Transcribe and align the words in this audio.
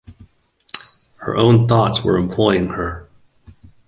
Her 1.17 1.37
own 1.37 1.67
thoughts 1.67 2.03
were 2.03 2.17
employing 2.17 2.69
her. 2.69 3.07